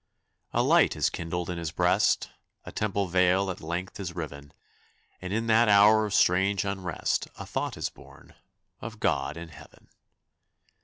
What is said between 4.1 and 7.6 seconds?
riven; And in that hour of strange unrest A